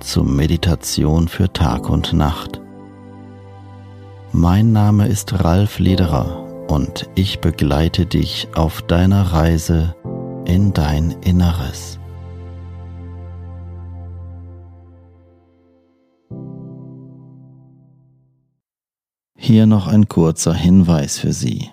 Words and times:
zur 0.00 0.24
Meditation 0.24 1.28
für 1.28 1.52
Tag 1.52 1.90
und 1.90 2.12
Nacht. 2.12 2.60
Mein 4.32 4.72
Name 4.72 5.08
ist 5.08 5.44
Ralf 5.44 5.78
Lederer 5.78 6.66
und 6.68 7.08
ich 7.14 7.40
begleite 7.40 8.06
dich 8.06 8.48
auf 8.54 8.82
deiner 8.82 9.32
Reise 9.32 9.94
in 10.46 10.72
dein 10.72 11.12
Inneres. 11.22 11.98
Hier 19.36 19.66
noch 19.66 19.86
ein 19.86 20.08
kurzer 20.08 20.54
Hinweis 20.54 21.18
für 21.18 21.32
Sie. 21.32 21.70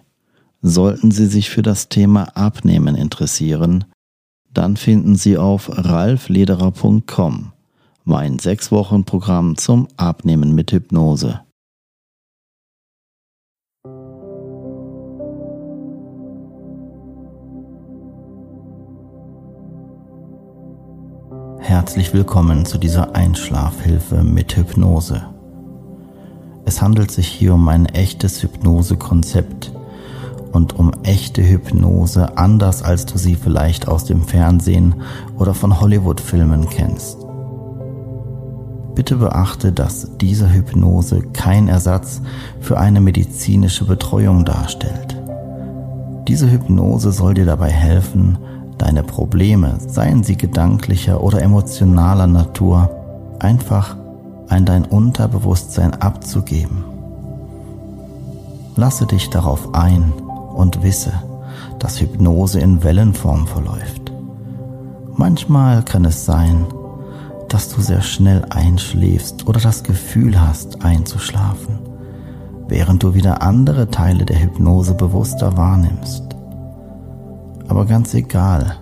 Sollten 0.61 1.11
Sie 1.11 1.28
sich 1.28 1.50
für 1.50 1.61
das 1.61 1.90
Thema 1.90 2.35
Abnehmen 2.35 2.95
interessieren, 2.95 3.85
dann 4.53 4.78
finden 4.78 5.16
Sie 5.16 5.38
auf 5.38 5.69
ralflederer.com 5.72 7.53
mein 8.06 8.38
sechs 8.40 8.72
Wochen 8.72 9.06
Programm 9.06 9.56
zum 9.58 9.88
Abnehmen 9.96 10.53
mit 10.53 10.72
Hypnose. 10.72 11.41
Herzlich 21.59 22.14
willkommen 22.14 22.66
zu 22.66 22.78
dieser 22.78 23.16
Einschlafhilfe 23.16 24.24
mit 24.24 24.56
Hypnose. 24.58 25.25
Es 26.66 26.81
handelt 26.81 27.09
sich 27.09 27.28
hier 27.28 27.53
um 27.53 27.68
ein 27.70 27.85
echtes 27.85 28.44
Hypnosekonzept 28.44 29.72
und 30.52 30.78
um 30.78 30.91
echte 31.03 31.41
Hypnose, 31.41 32.38
anders 32.38 32.84
als 32.84 33.06
du 33.06 33.18
sie 33.18 33.35
vielleicht 33.35 33.88
aus 33.88 34.03
dem 34.03 34.24
Fernsehen 34.24 35.02
oder 35.38 35.53
von 35.53 35.80
Hollywood-Filmen 35.80 36.70
kennst. 36.70 37.22
Bitte 38.95 39.15
beachte, 39.15 39.71
dass 39.71 40.17
diese 40.21 40.53
Hypnose 40.53 41.21
kein 41.33 41.67
Ersatz 41.67 42.21
für 42.59 42.79
eine 42.79 43.01
medizinische 43.01 43.85
Betreuung 43.85 44.45
darstellt. 44.45 45.17
Diese 46.27 46.49
Hypnose 46.49 47.11
soll 47.11 47.33
dir 47.33 47.45
dabei 47.45 47.69
helfen, 47.69 48.37
deine 48.77 49.03
Probleme, 49.03 49.77
seien 49.85 50.23
sie 50.23 50.37
gedanklicher 50.37 51.23
oder 51.23 51.41
emotionaler 51.41 52.27
Natur, 52.27 52.89
einfach 53.39 53.97
an 54.47 54.65
dein 54.65 54.85
Unterbewusstsein 54.85 55.93
abzugeben. 55.95 56.83
Lasse 58.75 59.05
dich 59.05 59.29
darauf 59.29 59.73
ein 59.73 60.13
und 60.55 60.83
wisse, 60.83 61.13
dass 61.79 61.99
Hypnose 61.99 62.59
in 62.59 62.83
Wellenform 62.83 63.47
verläuft. 63.47 64.11
Manchmal 65.15 65.83
kann 65.83 66.05
es 66.05 66.25
sein, 66.25 66.65
dass 67.53 67.69
du 67.69 67.81
sehr 67.81 68.02
schnell 68.02 68.44
einschläfst 68.50 69.47
oder 69.47 69.59
das 69.59 69.84
Gefühl 69.84 70.41
hast, 70.41 70.84
einzuschlafen, 70.84 71.78
während 72.68 73.03
du 73.03 73.14
wieder 73.14 73.44
andere 73.44 73.91
Teile 73.91 74.25
der 74.25 74.41
Hypnose 74.41 74.96
bewusster 74.96 75.56
wahrnimmst. 75.56 76.24
Aber 77.68 77.86
ganz 77.86 78.16
egal, 78.16 78.78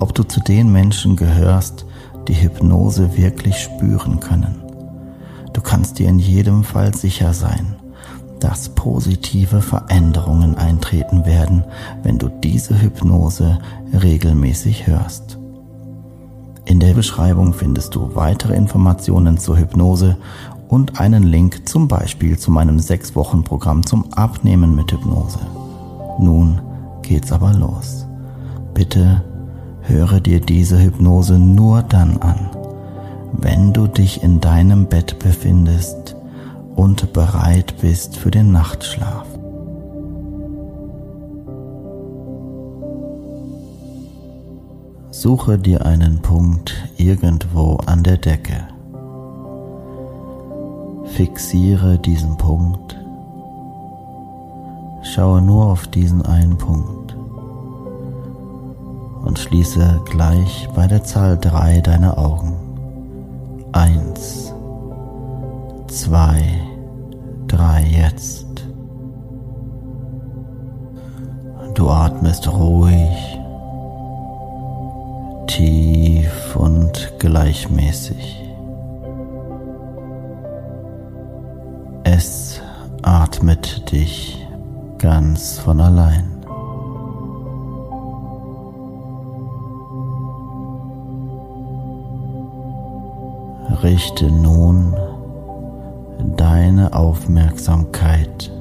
ob 0.00 0.12
du 0.12 0.24
zu 0.24 0.40
den 0.40 0.72
Menschen 0.72 1.14
gehörst, 1.14 1.86
die 2.26 2.34
Hypnose 2.34 3.16
wirklich 3.16 3.58
spüren 3.58 4.18
können. 4.18 4.56
Du 5.52 5.60
kannst 5.60 6.00
dir 6.00 6.08
in 6.08 6.18
jedem 6.18 6.64
Fall 6.64 6.94
sicher 6.96 7.32
sein, 7.32 7.76
dass 8.40 8.70
positive 8.70 9.62
Veränderungen 9.62 10.56
eintreten 10.56 11.24
werden, 11.26 11.62
wenn 12.02 12.18
du 12.18 12.28
diese 12.28 12.82
Hypnose 12.82 13.60
regelmäßig 13.92 14.88
hörst. 14.88 15.35
In 16.66 16.80
der 16.80 16.94
Beschreibung 16.94 17.52
findest 17.52 17.94
du 17.94 18.16
weitere 18.16 18.54
Informationen 18.56 19.38
zur 19.38 19.56
Hypnose 19.56 20.16
und 20.68 21.00
einen 21.00 21.22
Link 21.22 21.68
zum 21.68 21.86
Beispiel 21.86 22.36
zu 22.38 22.50
meinem 22.50 22.78
6-Wochen-Programm 22.78 23.86
zum 23.86 24.12
Abnehmen 24.12 24.74
mit 24.74 24.90
Hypnose. 24.90 25.38
Nun 26.18 26.60
geht's 27.02 27.30
aber 27.30 27.52
los. 27.52 28.04
Bitte 28.74 29.22
höre 29.82 30.18
dir 30.18 30.40
diese 30.40 30.82
Hypnose 30.82 31.38
nur 31.38 31.82
dann 31.82 32.18
an, 32.18 32.50
wenn 33.32 33.72
du 33.72 33.86
dich 33.86 34.24
in 34.24 34.40
deinem 34.40 34.86
Bett 34.86 35.20
befindest 35.20 36.16
und 36.74 37.12
bereit 37.12 37.76
bist 37.80 38.16
für 38.16 38.32
den 38.32 38.50
Nachtschlaf. 38.50 39.35
Suche 45.18 45.58
dir 45.58 45.86
einen 45.86 46.20
Punkt 46.20 46.74
irgendwo 46.98 47.78
an 47.86 48.02
der 48.02 48.18
Decke. 48.18 48.68
Fixiere 51.04 51.98
diesen 51.98 52.36
Punkt. 52.36 52.94
Schaue 55.02 55.40
nur 55.40 55.72
auf 55.72 55.86
diesen 55.86 56.20
einen 56.20 56.58
Punkt. 56.58 57.16
und 59.24 59.38
schließe 59.38 60.02
gleich 60.04 60.68
bei 60.74 60.86
der 60.86 61.02
Zahl 61.02 61.38
3 61.38 61.80
deine 61.80 62.18
Augen. 62.18 62.52
Eins, 63.72 64.54
zwei, 65.88 66.60
drei 67.48 67.84
jetzt. 67.84 68.46
Du 71.74 71.88
atmest 71.88 72.46
ruhig, 72.52 73.38
tief 75.56 76.54
und 76.54 77.14
gleichmäßig. 77.18 78.42
Es 82.04 82.60
atmet 83.00 83.90
dich 83.90 84.46
ganz 84.98 85.58
von 85.58 85.80
allein. 85.80 86.30
Richte 93.82 94.30
nun 94.30 94.94
deine 96.36 96.92
Aufmerksamkeit 96.92 98.52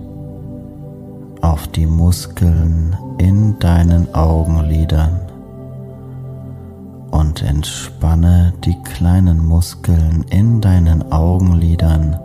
auf 1.42 1.68
die 1.68 1.88
Muskeln 1.88 2.96
in 3.18 3.60
deinen 3.60 4.14
Augenlidern 4.16 5.25
und 7.16 7.42
entspanne 7.44 8.54
die 8.66 8.76
kleinen 8.84 9.46
Muskeln 9.46 10.26
in 10.30 10.60
deinen 10.60 11.14
Augenlidern 11.14 12.20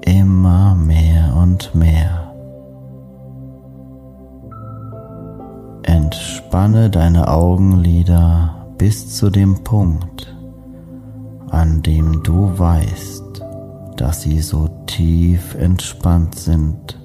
immer 0.00 0.74
mehr 0.74 1.36
und 1.36 1.74
mehr. 1.76 2.32
Entspanne 5.84 6.90
deine 6.90 7.28
Augenlider 7.28 8.66
bis 8.78 9.14
zu 9.14 9.30
dem 9.30 9.62
Punkt, 9.62 10.36
an 11.50 11.80
dem 11.82 12.24
du 12.24 12.58
weißt, 12.58 13.44
dass 13.96 14.22
sie 14.22 14.40
so 14.40 14.68
tief 14.86 15.54
entspannt 15.54 16.34
sind, 16.34 16.98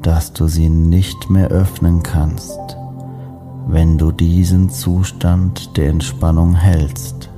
dass 0.00 0.32
du 0.32 0.48
sie 0.48 0.70
nicht 0.70 1.28
mehr 1.28 1.48
öffnen 1.48 2.02
kannst, 2.02 2.76
wenn 3.66 3.98
du 3.98 4.12
diesen 4.12 4.70
Zustand 4.70 5.76
der 5.76 5.88
Entspannung 5.88 6.54
hältst. 6.54 7.28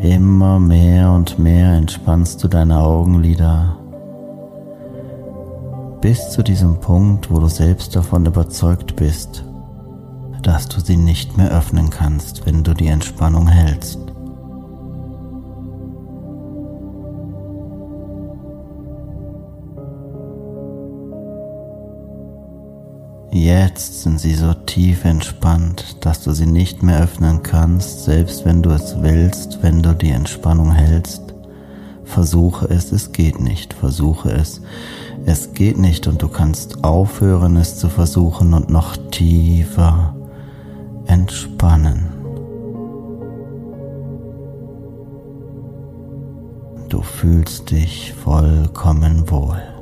Immer 0.00 0.60
mehr 0.60 1.10
und 1.10 1.38
mehr 1.38 1.72
entspannst 1.72 2.44
du 2.44 2.48
deine 2.48 2.78
Augenlider 2.78 3.78
bis 6.02 6.30
zu 6.30 6.42
diesem 6.44 6.78
Punkt, 6.78 7.30
wo 7.30 7.40
du 7.40 7.48
selbst 7.48 7.96
davon 7.96 8.26
überzeugt 8.26 8.94
bist, 8.96 9.42
dass 10.42 10.68
du 10.68 10.78
sie 10.80 10.96
nicht 10.96 11.36
mehr 11.36 11.50
öffnen 11.50 11.90
kannst, 11.90 12.44
wenn 12.46 12.62
du 12.62 12.74
die 12.74 12.88
Entspannung 12.88 13.48
hältst. 13.48 13.98
Jetzt 23.36 24.02
sind 24.02 24.18
sie 24.18 24.34
so 24.34 24.54
tief 24.54 25.04
entspannt, 25.04 25.98
dass 26.00 26.22
du 26.22 26.32
sie 26.32 26.46
nicht 26.46 26.82
mehr 26.82 27.02
öffnen 27.02 27.42
kannst, 27.42 28.04
selbst 28.04 28.46
wenn 28.46 28.62
du 28.62 28.70
es 28.70 29.02
willst, 29.02 29.62
wenn 29.62 29.82
du 29.82 29.94
die 29.94 30.08
Entspannung 30.08 30.72
hältst. 30.72 31.34
Versuche 32.04 32.66
es, 32.70 32.92
es 32.92 33.12
geht 33.12 33.38
nicht. 33.38 33.74
Versuche 33.74 34.30
es, 34.30 34.62
es 35.26 35.52
geht 35.52 35.76
nicht 35.76 36.06
und 36.06 36.22
du 36.22 36.28
kannst 36.28 36.82
aufhören, 36.82 37.56
es 37.56 37.76
zu 37.76 37.90
versuchen 37.90 38.54
und 38.54 38.70
noch 38.70 38.96
tiefer 39.10 40.16
entspannen. 41.04 42.06
Du 46.88 47.02
fühlst 47.02 47.70
dich 47.70 48.14
vollkommen 48.14 49.30
wohl. 49.30 49.75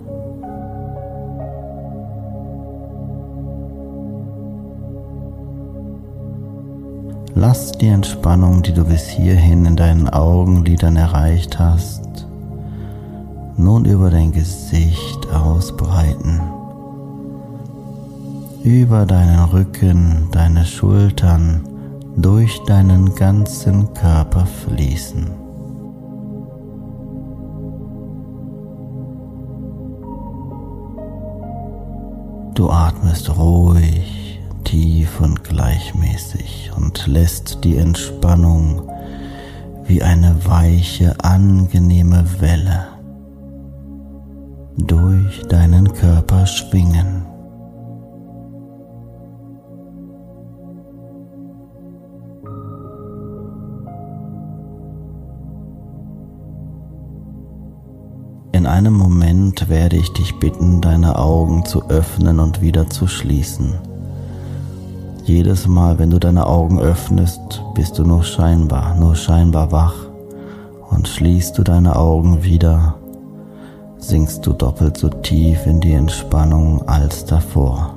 Lass 7.47 7.73
die 7.73 7.89
Entspannung, 7.89 8.63
die 8.63 8.73
du 8.73 8.87
bis 8.87 9.07
hierhin 9.07 9.67
in 9.67 9.77
deinen 9.77 10.09
Augenlidern 10.09 10.97
erreicht 10.97 11.59
hast, 11.59 12.27
nun 13.59 13.85
über 13.85 14.09
dein 14.09 14.33
Gesicht 14.33 15.31
ausbreiten, 15.31 16.41
über 18.63 19.05
deinen 19.05 19.45
Rücken, 19.51 20.29
deine 20.33 20.65
Schultern, 20.65 21.69
durch 22.17 22.59
deinen 22.65 23.15
ganzen 23.15 23.93
Körper 23.93 24.47
fließen. 24.47 25.27
Du 32.55 32.71
atmest 32.71 33.37
ruhig 33.37 34.24
tief 34.65 35.21
und 35.21 35.45
gleichmäßig 35.45 36.73
und 36.77 37.07
lässt 37.07 37.63
die 37.65 37.77
Entspannung 37.77 38.83
wie 39.87 40.03
eine 40.03 40.35
weiche, 40.47 41.15
angenehme 41.23 42.25
Welle 42.41 42.87
durch 44.77 45.43
deinen 45.49 45.93
Körper 45.93 46.47
schwingen. 46.47 47.27
In 58.53 58.67
einem 58.67 58.95
Moment 58.95 59.69
werde 59.69 59.97
ich 59.97 60.13
dich 60.15 60.39
bitten, 60.39 60.81
deine 60.81 61.19
Augen 61.19 61.67
zu 61.67 61.91
öffnen 61.91 62.41
und 62.41 62.63
wieder 62.63 62.89
zu 62.89 63.07
schließen. 63.07 63.94
Jedes 65.27 65.67
Mal, 65.67 65.99
wenn 65.99 66.11
du 66.11 66.19
deine 66.19 66.47
Augen 66.47 66.79
öffnest, 66.79 67.63
bist 67.75 67.99
du 67.99 68.05
nur 68.05 68.25
scheinbar, 68.25 68.95
nur 68.95 69.17
scheinbar 69.17 69.73
wach 69.73 69.95
und 70.91 71.09
schließt 71.09 71.57
du 71.57 71.63
deine 71.63 71.97
Augen 71.97 72.45
wieder, 72.45 72.97
sinkst 73.97 74.47
du 74.47 74.53
doppelt 74.53 74.99
so 74.99 75.09
tief 75.09 75.65
in 75.65 75.81
die 75.81 75.95
Entspannung 75.95 76.87
als 76.87 77.25
davor. 77.25 77.95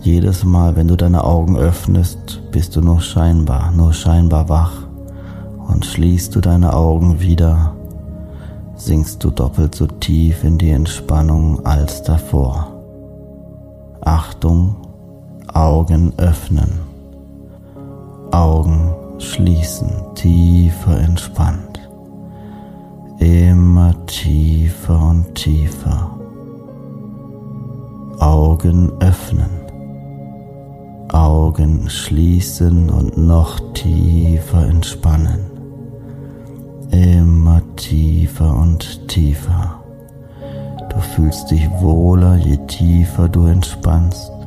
Jedes 0.00 0.44
Mal, 0.44 0.76
wenn 0.76 0.86
du 0.86 0.96
deine 0.96 1.24
Augen 1.24 1.58
öffnest, 1.58 2.40
bist 2.52 2.76
du 2.76 2.80
nur 2.80 3.00
scheinbar, 3.00 3.72
nur 3.72 3.92
scheinbar 3.92 4.48
wach 4.48 4.86
und 5.66 5.84
schließt 5.84 6.36
du 6.36 6.40
deine 6.40 6.72
Augen 6.72 7.20
wieder, 7.20 7.74
sinkst 8.76 9.24
du 9.24 9.30
doppelt 9.30 9.74
so 9.74 9.88
tief 9.88 10.44
in 10.44 10.56
die 10.56 10.70
Entspannung 10.70 11.66
als 11.66 12.04
davor. 12.04 12.80
Achtung, 14.00 14.76
Augen 15.54 16.12
öffnen, 16.18 16.80
Augen 18.32 18.94
schließen, 19.18 19.90
tiefer 20.14 21.00
entspannt, 21.00 21.80
immer 23.18 23.94
tiefer 24.06 25.00
und 25.00 25.34
tiefer. 25.34 26.10
Augen 28.18 28.92
öffnen, 29.00 29.50
Augen 31.12 31.88
schließen 31.88 32.90
und 32.90 33.16
noch 33.16 33.58
tiefer 33.72 34.66
entspannen, 34.66 35.40
immer 36.90 37.62
tiefer 37.76 38.54
und 38.54 39.08
tiefer. 39.08 39.80
Du 40.90 41.00
fühlst 41.00 41.50
dich 41.50 41.68
wohler, 41.80 42.36
je 42.36 42.58
tiefer 42.66 43.28
du 43.28 43.46
entspannst 43.46 44.37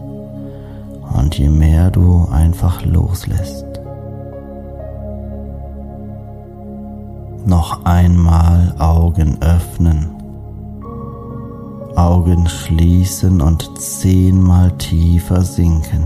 und 1.13 1.37
je 1.37 1.49
mehr 1.49 1.91
du 1.91 2.27
einfach 2.31 2.85
loslässt. 2.85 3.65
Noch 7.45 7.85
einmal 7.85 8.75
Augen 8.77 9.41
öffnen, 9.41 10.11
Augen 11.95 12.47
schließen 12.47 13.41
und 13.41 13.79
zehnmal 13.79 14.71
tiefer 14.77 15.41
sinken, 15.41 16.03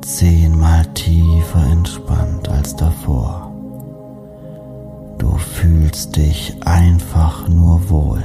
zehnmal 0.00 0.86
tiefer 0.94 1.64
entspannt 1.70 2.48
als 2.48 2.74
davor. 2.76 3.52
Du 5.18 5.36
fühlst 5.36 6.16
dich 6.16 6.56
einfach 6.64 7.48
nur 7.48 7.90
wohl. 7.90 8.22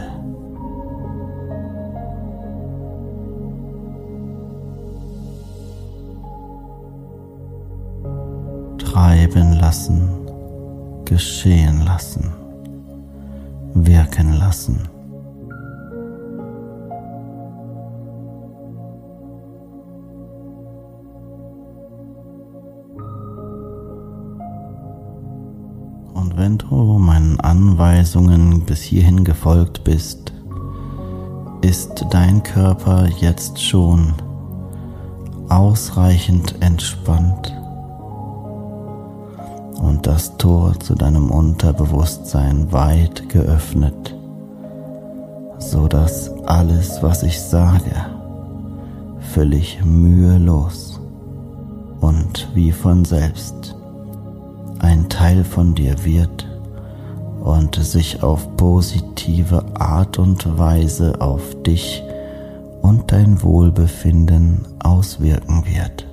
treiben 8.97 9.53
lassen, 9.53 10.09
geschehen 11.05 11.85
lassen, 11.85 12.33
wirken 13.75 14.33
lassen. 14.39 14.89
Und 26.15 26.35
wenn 26.35 26.57
du 26.57 26.97
meinen 26.97 27.39
Anweisungen 27.39 28.61
bis 28.61 28.81
hierhin 28.81 29.23
gefolgt 29.23 29.83
bist, 29.83 30.33
ist 31.61 32.03
dein 32.09 32.41
Körper 32.41 33.07
jetzt 33.19 33.61
schon 33.61 34.15
ausreichend 35.49 36.55
entspannt 36.61 37.56
das 40.07 40.37
Tor 40.37 40.79
zu 40.79 40.95
deinem 40.95 41.31
Unterbewusstsein 41.31 42.71
weit 42.71 43.27
geöffnet, 43.27 44.15
so 45.57 45.89
dass 45.89 46.31
alles, 46.45 47.03
was 47.03 47.23
ich 47.23 47.41
sage, 47.41 47.91
völlig 49.33 49.83
mühelos 49.83 51.01
und 51.99 52.47
wie 52.53 52.71
von 52.71 53.03
selbst 53.03 53.75
ein 54.79 55.09
Teil 55.09 55.43
von 55.43 55.75
dir 55.75 56.05
wird 56.05 56.47
und 57.43 57.75
sich 57.75 58.23
auf 58.23 58.55
positive 58.55 59.61
Art 59.73 60.19
und 60.19 60.57
Weise 60.57 61.19
auf 61.19 61.41
dich 61.63 62.01
und 62.81 63.11
dein 63.11 63.43
Wohlbefinden 63.43 64.65
auswirken 64.79 65.65
wird. 65.65 66.06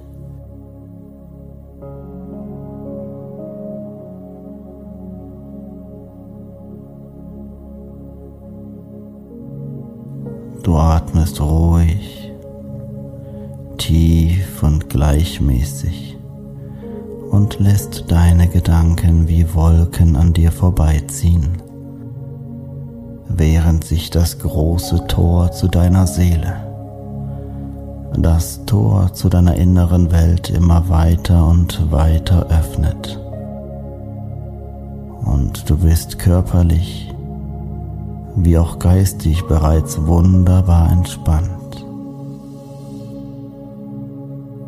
Gleichmäßig 15.34 16.16
und 17.30 17.58
lässt 17.58 18.04
deine 18.08 18.48
Gedanken 18.48 19.26
wie 19.28 19.52
Wolken 19.54 20.16
an 20.16 20.32
dir 20.32 20.52
vorbeiziehen, 20.52 21.60
während 23.28 23.84
sich 23.84 24.10
das 24.10 24.38
große 24.38 25.06
Tor 25.08 25.50
zu 25.50 25.66
deiner 25.66 26.06
Seele, 26.06 26.54
das 28.16 28.64
Tor 28.64 29.12
zu 29.12 29.28
deiner 29.28 29.56
inneren 29.56 30.12
Welt 30.12 30.50
immer 30.50 30.88
weiter 30.88 31.48
und 31.48 31.90
weiter 31.90 32.46
öffnet. 32.50 33.18
Und 35.24 35.68
du 35.68 35.78
bist 35.78 36.18
körperlich 36.18 37.10
wie 38.36 38.58
auch 38.58 38.78
geistig 38.78 39.44
bereits 39.44 40.06
wunderbar 40.06 40.90
entspannt. 40.90 41.63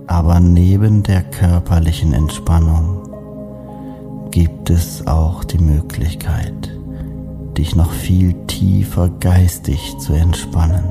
Aber 0.06 0.40
neben 0.40 1.02
der 1.02 1.22
körperlichen 1.22 2.12
Entspannung 2.12 3.06
gibt 4.30 4.70
es 4.70 5.06
auch 5.06 5.44
die 5.44 5.58
Möglichkeit, 5.58 6.70
dich 7.56 7.74
noch 7.74 7.90
viel 7.90 8.34
tiefer 8.46 9.08
geistig 9.08 9.96
zu 9.98 10.12
entspannen. 10.12 10.84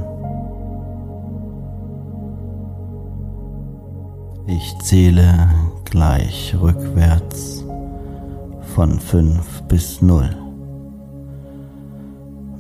Ich 4.48 4.78
zähle 4.80 5.50
gleich 5.86 6.56
rückwärts 6.60 7.64
von 8.74 9.00
5 9.00 9.64
bis 9.64 10.02
0. 10.02 10.30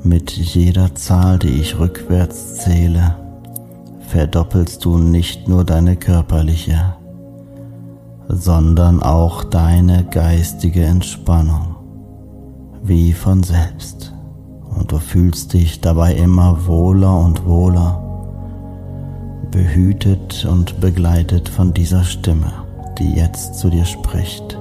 Mit 0.03 0.31
jeder 0.31 0.95
Zahl, 0.95 1.39
die 1.39 1.49
ich 1.49 1.77
rückwärts 1.77 2.55
zähle, 2.57 3.15
verdoppelst 4.15 4.85
du 4.85 4.97
nicht 4.97 5.49
nur 5.49 5.65
deine 5.65 5.97
körperliche, 5.97 6.95
sondern 8.29 9.03
auch 9.03 9.43
deine 9.43 10.05
geistige 10.05 10.85
Entspannung, 10.85 11.75
wie 12.81 13.11
von 13.11 13.43
selbst. 13.43 14.13
Und 14.73 14.93
du 14.93 14.99
fühlst 14.99 15.51
dich 15.51 15.81
dabei 15.81 16.15
immer 16.15 16.65
wohler 16.65 17.19
und 17.19 17.45
wohler, 17.45 18.01
behütet 19.51 20.47
und 20.49 20.79
begleitet 20.79 21.49
von 21.49 21.73
dieser 21.73 22.05
Stimme, 22.05 22.53
die 22.97 23.15
jetzt 23.15 23.55
zu 23.55 23.69
dir 23.69 23.83
spricht. 23.83 24.57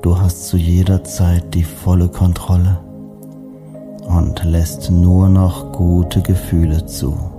Du 0.00 0.18
hast 0.18 0.46
zu 0.46 0.56
jeder 0.56 1.04
Zeit 1.04 1.52
die 1.52 1.64
volle 1.64 2.08
Kontrolle 2.08 2.78
und 4.06 4.42
lässt 4.44 4.90
nur 4.90 5.28
noch 5.28 5.72
gute 5.72 6.22
Gefühle 6.22 6.86
zu. 6.86 7.29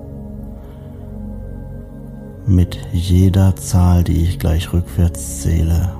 Mit 2.51 2.77
jeder 2.91 3.55
Zahl, 3.55 4.03
die 4.03 4.23
ich 4.23 4.37
gleich 4.37 4.73
rückwärts 4.73 5.39
zähle, 5.39 5.93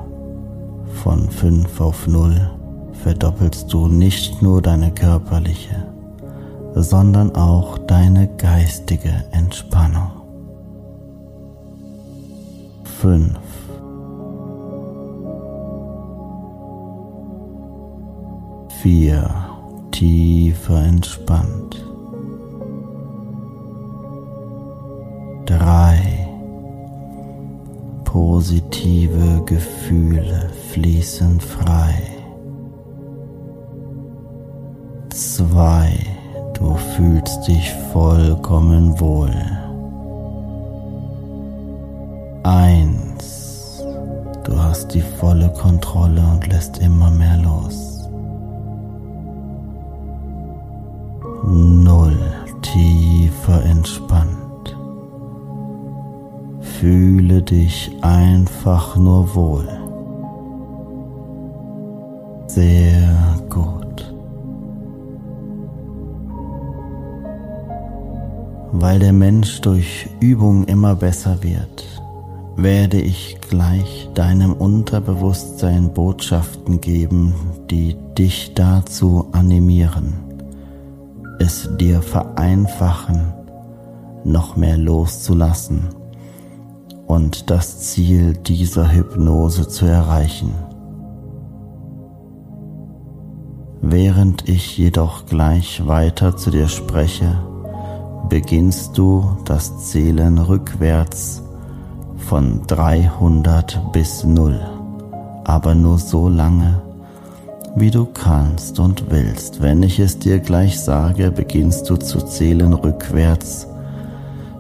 von 1.02 1.30
5 1.30 1.80
auf 1.80 2.08
0, 2.08 2.52
verdoppelst 2.92 3.72
du 3.72 3.88
nicht 3.88 4.42
nur 4.42 4.62
deine 4.62 4.94
körperliche, 4.94 5.88
sondern 6.76 7.34
auch 7.38 7.78
deine 7.78 8.28
geistige 8.36 9.24
Entspannung. 9.32 10.12
5 13.00 13.40
4 18.82 19.34
tiefer 19.92 20.84
entspannt. 20.84 21.91
Positive 28.42 29.44
Gefühle 29.46 30.50
fließen 30.72 31.40
frei. 31.40 31.94
Zwei, 35.12 36.00
du 36.56 36.74
fühlst 36.96 37.48
dich 37.48 37.72
vollkommen 37.94 39.00
wohl. 39.00 39.36
Eins, 42.42 43.84
du 44.44 44.58
hast 44.58 44.92
die 44.96 45.04
volle 45.20 45.50
Kontrolle 45.50 46.24
und 46.34 46.48
lässt 46.48 46.80
immer 46.80 47.12
mehr 47.12 47.38
los. 47.38 48.10
null 51.44 52.18
tiefer 52.64 53.64
entspannt. 53.66 54.41
Fühle 56.82 57.44
dich 57.44 57.92
einfach 58.02 58.96
nur 58.96 59.36
wohl. 59.36 59.68
Sehr 62.48 63.38
gut. 63.52 64.12
Weil 68.72 68.98
der 68.98 69.14
Mensch 69.14 69.62
durch 69.62 70.10
Übung 70.20 70.64
immer 70.64 70.96
besser 70.96 71.44
wird, 71.44 71.86
werde 72.56 73.00
ich 73.00 73.38
gleich 73.48 74.10
deinem 74.16 74.54
Unterbewusstsein 74.54 75.94
Botschaften 75.94 76.82
geben, 76.82 77.36
die 77.70 77.96
dich 78.18 78.56
dazu 78.56 79.28
animieren 79.34 80.16
es 81.40 81.68
dir 81.80 82.04
vereinfachen, 82.04 83.34
noch 84.24 84.56
mehr 84.58 84.78
loszulassen 84.78 86.01
und 87.12 87.50
das 87.50 87.80
Ziel 87.80 88.38
dieser 88.38 88.90
Hypnose 88.90 89.68
zu 89.68 89.86
erreichen. 89.86 90.54
Während 93.82 94.48
ich 94.48 94.78
jedoch 94.78 95.26
gleich 95.26 95.86
weiter 95.86 96.38
zu 96.38 96.52
dir 96.52 96.70
spreche, 96.70 97.38
beginnst 98.30 98.98
du 98.98 99.26
das 99.44 99.90
Zählen 99.90 100.38
rückwärts 100.38 101.44
von 102.16 102.62
300 102.68 103.92
bis 103.92 104.24
0, 104.24 104.58
aber 105.44 105.76
nur 105.76 105.98
so 105.98 106.30
lange, 106.30 106.82
wie 107.76 107.92
du 107.92 108.06
kannst 108.06 108.80
und 108.80 109.12
willst. 109.12 109.62
Wenn 109.62 109.84
ich 109.84 110.00
es 110.00 110.18
dir 110.18 110.40
gleich 110.40 110.80
sage, 110.80 111.30
beginnst 111.32 111.90
du 111.90 111.98
zu 111.98 112.22
zählen 112.22 112.72
rückwärts 112.72 113.68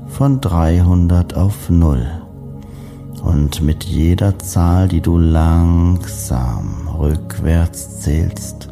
von 0.07 0.41
300 0.41 1.37
auf 1.37 1.69
0. 1.69 2.20
Und 3.23 3.61
mit 3.61 3.83
jeder 3.83 4.39
Zahl, 4.39 4.87
die 4.87 5.01
du 5.01 5.17
langsam 5.17 6.87
rückwärts 6.99 7.99
zählst, 7.99 8.69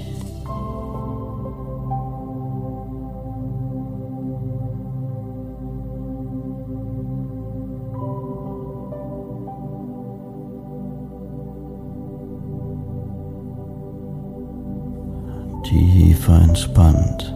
entspannt. 16.55 17.33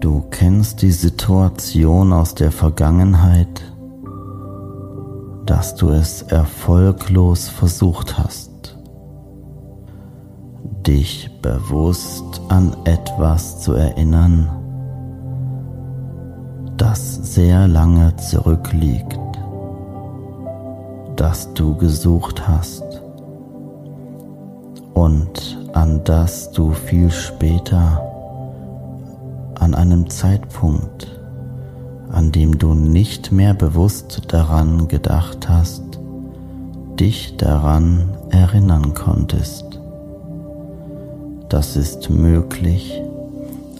Du 0.00 0.22
kennst 0.30 0.80
die 0.80 0.90
Situation 0.90 2.14
aus 2.14 2.34
der 2.34 2.50
Vergangenheit, 2.50 3.62
dass 5.44 5.74
du 5.74 5.90
es 5.90 6.22
erfolglos 6.22 7.48
versucht 7.48 8.16
hast 8.16 8.53
dich 10.86 11.30
bewusst 11.40 12.40
an 12.48 12.76
etwas 12.84 13.60
zu 13.60 13.72
erinnern, 13.72 14.50
das 16.76 17.14
sehr 17.34 17.66
lange 17.68 18.14
zurückliegt, 18.16 19.18
das 21.16 21.52
du 21.54 21.74
gesucht 21.76 22.46
hast 22.46 22.84
und 24.92 25.58
an 25.72 26.02
das 26.04 26.50
du 26.52 26.72
viel 26.72 27.10
später 27.10 28.02
an 29.58 29.74
einem 29.74 30.10
Zeitpunkt, 30.10 31.18
an 32.10 32.30
dem 32.32 32.58
du 32.58 32.74
nicht 32.74 33.32
mehr 33.32 33.54
bewusst 33.54 34.22
daran 34.32 34.88
gedacht 34.88 35.48
hast, 35.48 35.82
dich 37.00 37.36
daran 37.36 38.10
erinnern 38.30 38.94
konntest. 38.94 39.63
Das 41.54 41.76
ist 41.76 42.10
möglich, 42.10 43.00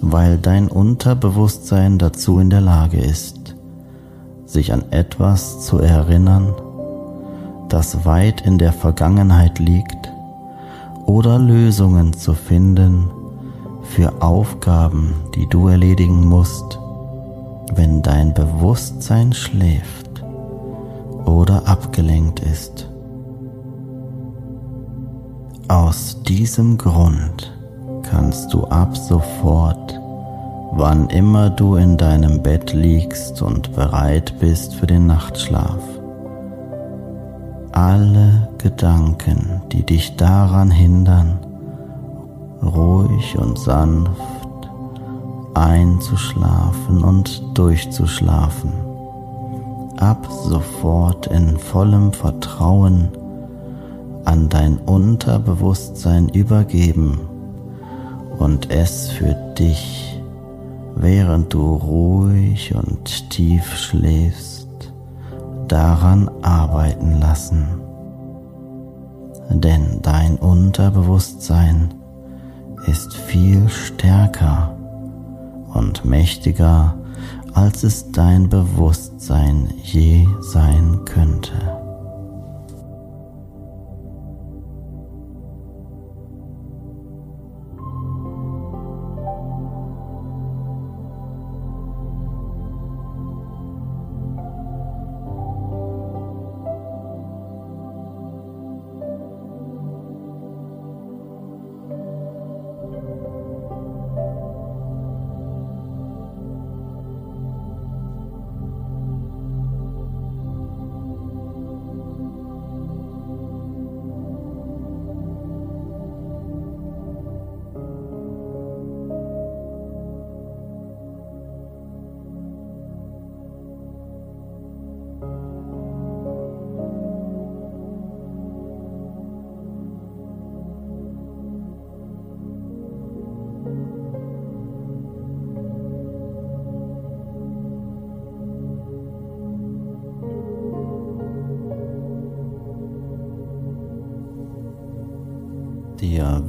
weil 0.01 0.39
dein 0.39 0.69
Unterbewusstsein 0.69 1.99
dazu 1.99 2.39
in 2.39 2.49
der 2.49 2.61
Lage 2.61 2.99
ist, 2.99 3.57
sich 4.47 4.73
an 4.73 4.85
etwas 4.93 5.67
zu 5.67 5.79
erinnern, 5.79 6.55
das 7.69 8.05
weit 8.05 8.43
in 8.43 8.59
der 8.59 8.73
Vergangenheit 8.73 9.59
liegt, 9.59 10.09
oder 11.05 11.37
Lösungen 11.41 12.13
zu 12.13 12.35
finden 12.35 13.11
für 13.83 14.23
Aufgaben, 14.23 15.13
die 15.35 15.49
du 15.49 15.67
erledigen 15.67 16.29
musst, 16.29 16.79
wenn 17.75 18.03
dein 18.03 18.35
Bewusstsein 18.35 19.33
schläft 19.33 20.23
oder 21.25 21.67
abgelenkt 21.67 22.39
ist. 22.39 22.89
Aus 25.67 26.23
diesem 26.23 26.79
Grund 26.79 27.54
kannst 28.11 28.53
du 28.53 28.65
ab 28.65 28.97
sofort, 28.97 30.01
wann 30.73 31.09
immer 31.09 31.51
du 31.51 31.77
in 31.77 31.97
deinem 31.97 32.43
Bett 32.43 32.73
liegst 32.73 33.43
und 33.43 33.75
bereit 33.75 34.35
bist 34.41 34.75
für 34.75 34.87
den 34.87 35.07
Nachtschlaf, 35.07 35.79
alle 37.73 38.49
Gedanken, 38.59 39.63
die 39.73 39.85
dich 39.85 40.17
daran 40.17 40.71
hindern, 40.71 41.39
ruhig 42.63 43.37
und 43.39 43.59
sanft 43.59 44.21
einzuschlafen 45.55 47.05
und 47.05 47.43
durchzuschlafen, 47.57 48.73
ab 49.99 50.27
sofort 50.31 51.29
in 51.29 51.57
vollem 51.59 52.13
Vertrauen 52.13 53.09
an 54.25 54.49
dein 54.49 54.79
Unterbewusstsein 54.79 56.29
übergeben 56.29 57.21
und 58.39 58.71
es 58.71 59.11
für 59.11 59.35
dich, 59.59 60.21
während 60.97 61.53
du 61.53 61.75
ruhig 61.75 62.75
und 62.75 63.31
tief 63.31 63.77
schläfst, 63.77 64.93
daran 65.69 66.31
arbeiten 66.43 67.21
lassen. 67.21 67.81
Denn 69.51 70.01
dein 70.03 70.37
Unterbewusstsein 70.37 71.95
ist 72.87 73.15
viel 73.15 73.69
stärker 73.69 74.77
und 75.73 76.05
mächtiger, 76.05 76.95
als 77.53 77.83
es 77.83 78.11
dein 78.11 78.49
Bewusstsein 78.49 79.73
je 79.83 80.27
sein 80.41 81.01
könnte. 81.05 81.84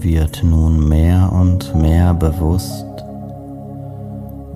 Wird 0.05 0.43
nun 0.43 0.87
mehr 0.87 1.31
und 1.33 1.73
mehr 1.73 2.13
bewusst, 2.13 2.85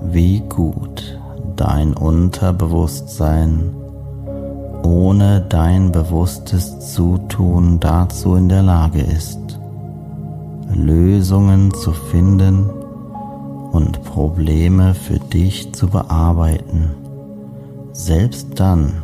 wie 0.04 0.42
gut 0.42 1.20
dein 1.56 1.94
Unterbewusstsein 1.94 3.74
ohne 4.84 5.42
dein 5.42 5.92
bewusstes 5.92 6.94
Zutun 6.94 7.80
dazu 7.80 8.36
in 8.36 8.48
der 8.48 8.62
Lage 8.62 9.02
ist, 9.02 9.40
Lösungen 10.72 11.74
zu 11.74 11.94
finden 11.94 12.70
und 13.72 14.04
Probleme 14.04 14.94
für 14.94 15.18
dich 15.18 15.74
zu 15.74 15.88
bearbeiten, 15.88 16.92
selbst 17.92 18.60
dann, 18.60 19.02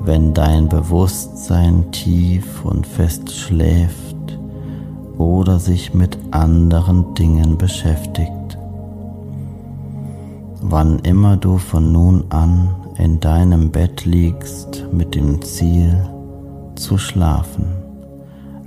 wenn 0.00 0.34
dein 0.34 0.68
Bewusstsein 0.68 1.92
tief 1.92 2.64
und 2.64 2.84
fest 2.84 3.32
schläft 3.32 4.05
oder 5.18 5.58
sich 5.58 5.94
mit 5.94 6.18
anderen 6.30 7.14
Dingen 7.14 7.58
beschäftigt. 7.58 8.58
Wann 10.60 10.98
immer 11.00 11.36
du 11.36 11.58
von 11.58 11.92
nun 11.92 12.24
an 12.30 12.74
in 12.98 13.20
deinem 13.20 13.70
Bett 13.70 14.04
liegst 14.04 14.84
mit 14.92 15.14
dem 15.14 15.42
Ziel 15.42 16.08
zu 16.74 16.98
schlafen, 16.98 17.66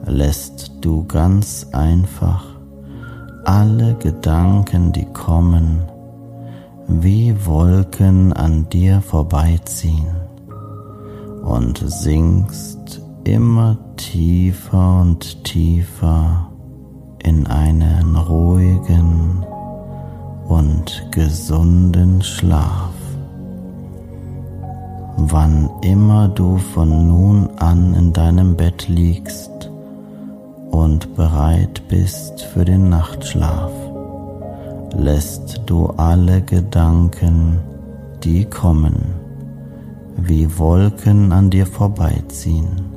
lässt 0.05 0.71
du 0.81 1.05
ganz 1.05 1.67
einfach 1.71 2.45
alle 3.45 3.95
Gedanken, 3.95 4.91
die 4.91 5.05
kommen, 5.05 5.81
wie 6.87 7.35
Wolken 7.45 8.33
an 8.33 8.67
dir 8.69 9.01
vorbeiziehen 9.01 10.15
und 11.43 11.83
sinkst 11.85 13.01
immer 13.23 13.77
tiefer 13.99 15.01
und 15.01 15.43
tiefer 15.43 16.49
in 17.21 17.45
einen 17.47 18.15
ruhigen 18.15 19.45
und 20.47 21.05
gesunden 21.11 22.21
Schlaf. 22.23 22.93
Wann 25.17 25.69
immer 25.81 26.29
du 26.29 26.57
von 26.57 27.09
nun 27.09 27.49
an 27.57 27.93
in 27.93 28.13
deinem 28.13 28.55
Bett 28.55 28.87
liegst 28.87 29.69
und 30.71 31.13
bereit 31.15 31.83
bist 31.89 32.41
für 32.41 32.63
den 32.63 32.87
Nachtschlaf, 32.87 33.71
lässt 34.95 35.61
du 35.65 35.87
alle 35.97 36.41
Gedanken, 36.41 37.59
die 38.23 38.45
kommen, 38.45 39.13
wie 40.15 40.57
Wolken 40.57 41.33
an 41.33 41.49
dir 41.49 41.65
vorbeiziehen. 41.65 42.88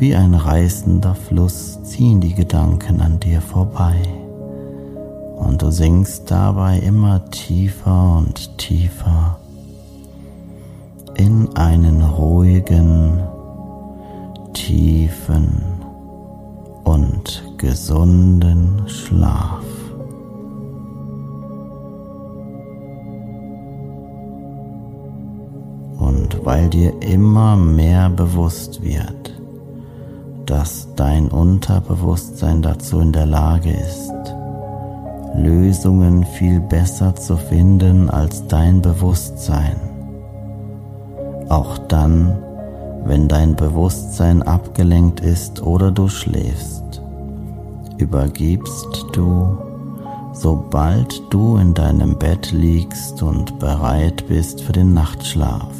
Wie 0.00 0.16
ein 0.16 0.32
reißender 0.32 1.14
Fluss 1.14 1.78
ziehen 1.82 2.22
die 2.22 2.32
Gedanken 2.32 3.02
an 3.02 3.20
dir 3.20 3.42
vorbei 3.42 3.96
und 5.36 5.60
du 5.60 5.70
sinkst 5.70 6.30
dabei 6.30 6.78
immer 6.78 7.28
tiefer 7.30 8.16
und 8.16 8.56
tiefer 8.56 9.38
in 11.16 11.54
einen 11.54 12.00
ruhigen, 12.00 13.20
tiefen 14.54 15.62
und 16.84 17.44
gesunden 17.58 18.88
Schlaf. 18.88 19.64
Und 25.98 26.42
weil 26.46 26.70
dir 26.70 26.94
immer 27.02 27.54
mehr 27.54 28.08
bewusst 28.08 28.82
wird, 28.82 29.19
dass 30.50 30.88
dein 30.96 31.28
Unterbewusstsein 31.28 32.60
dazu 32.60 32.98
in 32.98 33.12
der 33.12 33.26
Lage 33.26 33.70
ist, 33.70 34.10
Lösungen 35.36 36.26
viel 36.26 36.58
besser 36.58 37.14
zu 37.14 37.36
finden 37.36 38.10
als 38.10 38.48
dein 38.48 38.82
Bewusstsein. 38.82 39.76
Auch 41.48 41.78
dann, 41.78 42.36
wenn 43.04 43.28
dein 43.28 43.54
Bewusstsein 43.54 44.42
abgelenkt 44.42 45.20
ist 45.20 45.62
oder 45.62 45.92
du 45.92 46.08
schläfst, 46.08 47.00
übergibst 47.98 49.06
du, 49.12 49.56
sobald 50.32 51.22
du 51.32 51.58
in 51.58 51.74
deinem 51.74 52.18
Bett 52.18 52.50
liegst 52.50 53.22
und 53.22 53.60
bereit 53.60 54.26
bist 54.26 54.62
für 54.62 54.72
den 54.72 54.94
Nachtschlaf. 54.94 55.70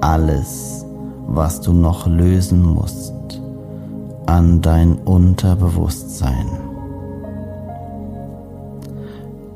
Alles, 0.00 0.86
was 1.30 1.60
du 1.60 1.72
noch 1.72 2.06
lösen 2.06 2.60
musst, 2.62 3.40
an 4.26 4.60
dein 4.60 4.96
Unterbewusstsein 4.96 6.48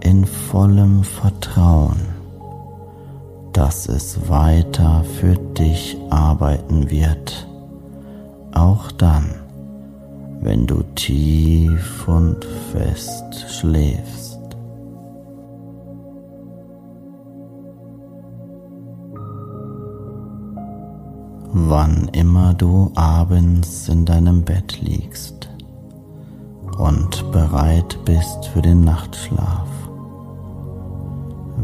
in 0.01 0.25
vollem 0.25 1.03
Vertrauen, 1.03 2.01
dass 3.53 3.89
es 3.89 4.29
weiter 4.29 5.03
für 5.19 5.35
dich 5.35 5.97
arbeiten 6.11 6.91
wird, 6.91 7.49
auch 8.53 8.93
dann, 8.93 9.35
wenn 10.43 10.67
du 10.67 10.83
tief 10.95 12.07
und 12.07 12.45
fest 12.73 13.47
schläfst. 13.49 14.34
Wann 21.57 22.09
immer 22.11 22.53
du 22.53 22.91
abends 22.97 23.89
in 23.89 24.05
deinem 24.05 24.43
Bett 24.43 24.81
liegst 24.81 25.49
und 26.79 27.31
bereit 27.31 27.97
bist 28.05 28.47
für 28.47 28.61
den 28.61 28.83
Nachtschlaf, 28.83 29.69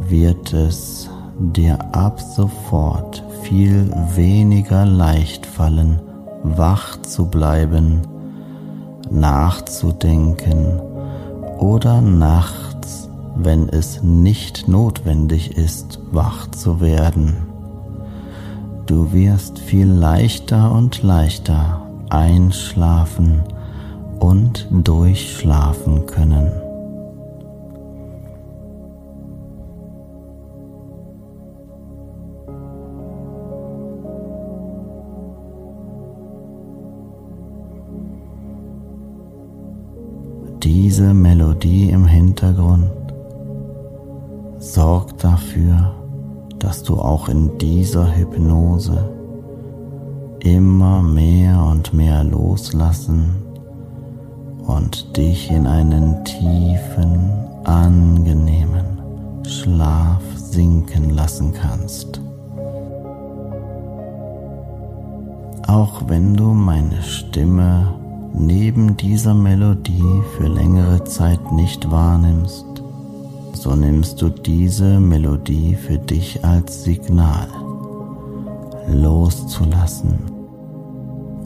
wird 0.08 0.52
es 0.52 1.10
dir 1.40 1.76
ab 1.92 2.20
sofort 2.20 3.24
viel 3.42 3.92
weniger 4.14 4.86
leicht 4.86 5.44
fallen, 5.44 6.00
wach 6.44 7.02
zu 7.02 7.26
bleiben, 7.26 8.02
nachzudenken 9.10 10.80
oder 11.58 12.00
nachts, 12.00 13.08
wenn 13.34 13.68
es 13.68 14.04
nicht 14.04 14.68
notwendig 14.68 15.56
ist, 15.56 15.98
wach 16.12 16.48
zu 16.52 16.80
werden. 16.80 17.49
Du 18.90 19.12
wirst 19.12 19.60
viel 19.60 19.86
leichter 19.86 20.72
und 20.72 21.04
leichter 21.04 21.80
einschlafen 22.08 23.40
und 24.18 24.66
durchschlafen 24.68 26.06
können. 26.06 26.50
Diese 40.64 41.14
Melodie 41.14 41.90
im 41.90 42.06
Hintergrund 42.06 42.90
sorgt 44.58 45.22
dafür, 45.22 45.99
dass 46.60 46.82
du 46.82 46.96
auch 46.96 47.28
in 47.28 47.58
dieser 47.58 48.14
Hypnose 48.14 49.10
immer 50.40 51.02
mehr 51.02 51.62
und 51.64 51.92
mehr 51.92 52.22
loslassen 52.22 53.36
und 54.66 55.16
dich 55.16 55.50
in 55.50 55.66
einen 55.66 56.24
tiefen, 56.24 57.30
angenehmen 57.64 59.00
Schlaf 59.44 60.22
sinken 60.36 61.10
lassen 61.10 61.52
kannst. 61.52 62.20
Auch 65.66 66.02
wenn 66.08 66.34
du 66.34 66.52
meine 66.52 67.02
Stimme 67.02 67.94
neben 68.32 68.96
dieser 68.96 69.34
Melodie 69.34 70.22
für 70.36 70.46
längere 70.46 71.04
Zeit 71.04 71.52
nicht 71.52 71.90
wahrnimmst, 71.90 72.69
so 73.52 73.74
nimmst 73.74 74.20
du 74.22 74.28
diese 74.28 75.00
Melodie 75.00 75.74
für 75.74 75.98
dich 75.98 76.44
als 76.44 76.84
Signal 76.84 77.48
loszulassen 78.88 80.18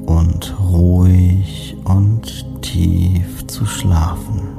und 0.07 0.55
ruhig 0.71 1.77
und 1.85 2.63
tief 2.63 3.47
zu 3.47 3.67
schlafen. 3.67 4.59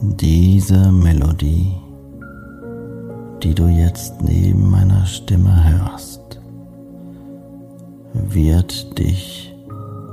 Diese 0.00 0.92
Melodie, 0.92 1.72
die 3.42 3.54
du 3.54 3.66
jetzt 3.66 4.22
neben 4.22 4.70
meiner 4.70 5.06
Stimme 5.06 5.64
hörst, 5.64 6.40
wird 8.12 8.98
dich 8.98 9.54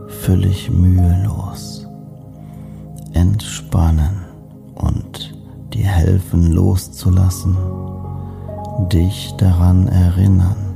völlig 0.07 0.69
mühelos 0.69 1.87
entspannen 3.13 4.25
und 4.75 5.33
dir 5.73 5.87
helfen 5.87 6.51
loszulassen, 6.51 7.57
dich 8.91 9.33
daran 9.37 9.87
erinnern, 9.87 10.75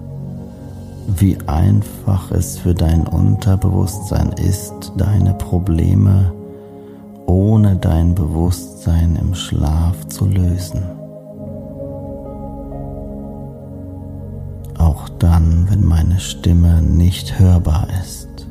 wie 1.18 1.38
einfach 1.48 2.32
es 2.32 2.58
für 2.58 2.74
dein 2.74 3.08
Unterbewusstsein 3.08 4.32
ist, 4.34 4.94
deine 4.98 5.34
Probleme 5.34 6.32
ohne 7.26 7.76
dein 7.76 8.16
Bewusstsein 8.16 9.16
im 9.16 9.36
Schlaf 9.36 10.08
zu 10.08 10.26
lösen. 10.26 10.99
Auch 15.00 15.10
dann, 15.18 15.68
wenn 15.70 15.86
meine 15.86 16.20
Stimme 16.20 16.82
nicht 16.82 17.40
hörbar 17.40 17.88
ist. 18.02 18.49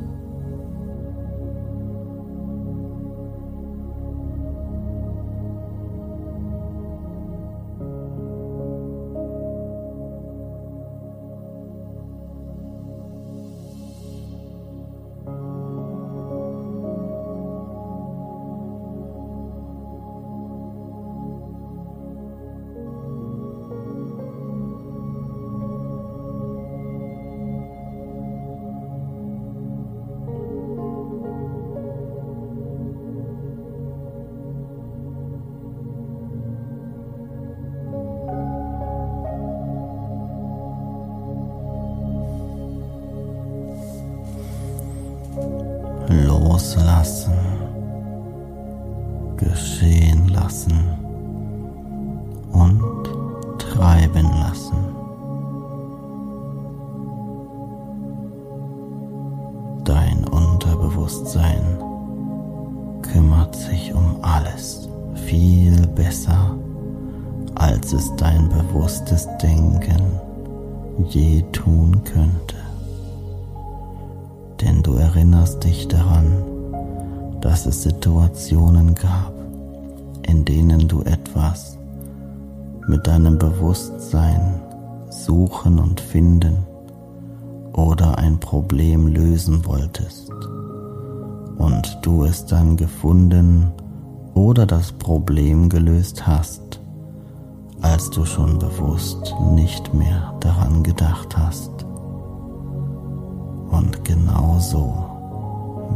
Kümmert 63.49 63.55
sich 63.55 63.93
um 63.93 64.17
alles 64.21 64.87
viel 65.25 65.87
besser, 65.87 66.55
als 67.55 67.93
es 67.93 68.15
dein 68.15 68.49
bewusstes 68.49 69.27
Denken 69.41 70.01
je 71.07 71.43
tun 71.51 72.01
könnte. 72.03 72.55
Denn 74.61 74.83
du 74.83 74.95
erinnerst 74.95 75.63
dich 75.63 75.87
daran, 75.87 76.43
dass 77.41 77.65
es 77.65 77.83
Situationen 77.83 78.95
gab, 78.95 79.33
in 80.23 80.43
denen 80.43 80.87
du 80.87 81.01
etwas 81.03 81.77
mit 82.87 83.07
deinem 83.07 83.37
Bewusstsein 83.37 84.61
suchen 85.09 85.79
und 85.79 86.01
finden 86.01 86.57
oder 87.73 88.17
ein 88.17 88.39
Problem 88.39 89.07
lösen 89.07 89.65
wolltest 89.65 90.29
und 91.59 91.99
du 92.01 92.23
es 92.23 92.45
dann 92.45 92.77
gefunden 92.77 93.71
oder 94.33 94.65
das 94.65 94.93
Problem 94.93 95.69
gelöst 95.69 96.25
hast, 96.25 96.79
als 97.81 98.09
du 98.09 98.25
schon 98.25 98.57
bewusst 98.57 99.35
nicht 99.51 99.93
mehr 99.93 100.33
daran 100.39 100.81
gedacht 100.83 101.37
hast. 101.37 101.85
Und 103.69 104.03
genau 104.03 104.57
so 104.59 105.05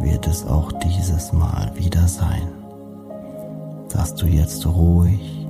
wird 0.02 0.28
es 0.28 0.46
auch 0.46 0.72
dieses 0.74 1.32
Mal 1.32 1.72
wieder 1.76 2.08
sein, 2.08 2.50
dass 3.90 4.14
du 4.16 4.28
jetzt 4.28 4.66
ruhig 4.68 5.48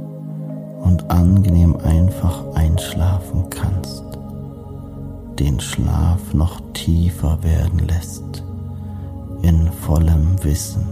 und 0.84 1.10
angenehm 1.10 1.76
einfach 1.78 2.54
einschlafen 2.54 3.50
kannst, 3.50 4.04
den 5.40 5.60
Schlaf 5.60 6.34
noch 6.34 6.62
tiefer 6.74 7.42
werden 7.42 7.80
lässt, 7.80 8.44
in 9.44 9.72
vollem 9.72 10.44
Wissen, 10.44 10.84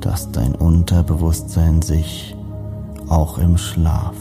dass 0.00 0.30
dein 0.32 0.54
Unterbewusstsein 0.54 1.80
sich 1.80 2.36
auch 3.08 3.38
im 3.38 3.56
Schlaf 3.56 4.14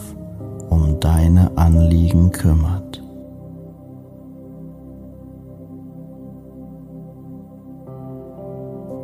um 0.69 0.99
deine 0.99 1.51
Anliegen 1.57 2.31
kümmert. 2.31 3.01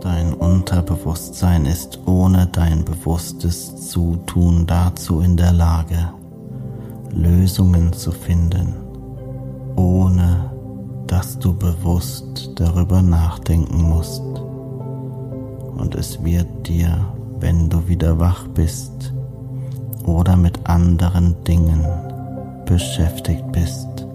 Dein 0.02 0.34
Unterbewusstsein 0.34 1.66
ist 1.66 2.00
ohne 2.06 2.48
dein 2.48 2.86
bewusstes 2.86 3.90
Zutun 3.90 4.68
dazu 4.68 5.22
in 5.22 5.36
der 5.36 5.52
Lage, 5.52 6.10
Lösungen 7.12 7.92
zu 7.94 8.12
finden, 8.12 8.76
ohne 9.76 10.35
dass 11.16 11.40
du 11.40 11.54
bewusst 11.54 12.52
darüber 12.56 13.02
nachdenken 13.02 13.84
musst. 13.84 14.22
Und 15.78 15.96
es 15.96 16.22
wird 16.26 16.68
dir, 16.68 17.08
wenn 17.40 17.70
du 17.70 17.88
wieder 17.88 18.20
wach 18.20 18.46
bist 18.50 19.14
oder 20.04 20.36
mit 20.36 20.60
anderen 20.68 21.42
Dingen 21.46 21.86
beschäftigt 22.66 23.50
bist, 23.54 24.06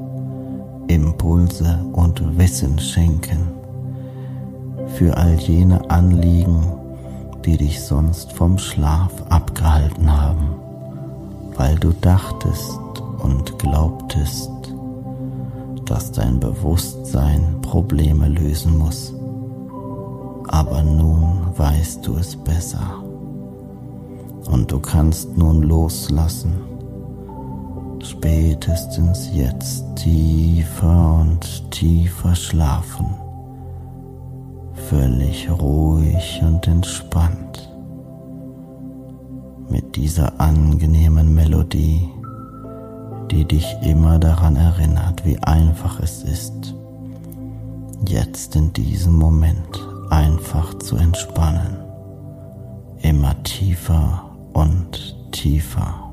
Impulse 0.89 1.83
und 1.95 2.37
Wissen 2.37 2.79
schenken 2.79 3.49
für 4.89 5.17
all 5.17 5.37
jene 5.37 5.89
Anliegen, 5.89 6.63
die 7.47 7.57
dich 7.57 7.81
sonst 7.81 8.31
vom 8.33 8.59
Schlaf 8.59 9.11
abgehalten 9.31 10.13
haben, 10.13 10.51
weil 11.57 11.77
du 11.77 11.95
dachtest 11.95 12.79
und 13.23 13.59
glaubtest, 13.59 14.60
dass 15.91 16.13
dein 16.13 16.41
Bewusstsein 16.41 17.61
Probleme 17.61 18.29
lösen 18.29 18.79
muss. 18.79 19.13
Aber 20.49 20.83
nun 20.83 21.41
weißt 21.57 22.07
du 22.07 22.15
es 22.17 22.37
besser. 22.37 23.03
Und 24.51 24.73
du 24.73 24.81
kannst 24.81 25.37
nun 25.37 25.63
loslassen, 25.63 26.53
spätestens 28.03 29.29
jetzt 29.35 29.85
tiefer 29.97 31.21
und 31.21 31.71
tiefer 31.71 32.35
schlafen 32.35 33.07
völlig 34.91 35.49
ruhig 35.49 36.41
und 36.43 36.67
entspannt 36.67 37.71
mit 39.69 39.95
dieser 39.95 40.41
angenehmen 40.41 41.33
Melodie, 41.33 42.09
die 43.31 43.45
dich 43.45 43.77
immer 43.83 44.19
daran 44.19 44.57
erinnert, 44.57 45.25
wie 45.25 45.39
einfach 45.39 46.01
es 46.01 46.23
ist, 46.23 46.75
jetzt 48.07 48.57
in 48.57 48.73
diesem 48.73 49.15
Moment 49.15 49.81
einfach 50.11 50.75
zu 50.79 50.97
entspannen, 50.97 51.77
immer 53.03 53.41
tiefer 53.43 54.25
und 54.53 55.17
tiefer. 55.31 56.10